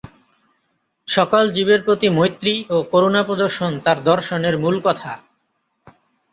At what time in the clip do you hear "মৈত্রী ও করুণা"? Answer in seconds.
2.09-3.21